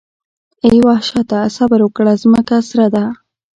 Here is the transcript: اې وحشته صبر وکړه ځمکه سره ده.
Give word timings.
اې 0.65 0.75
وحشته 0.87 1.37
صبر 1.57 1.79
وکړه 1.83 2.13
ځمکه 2.21 2.57
سره 2.69 2.85
ده. 2.95 3.05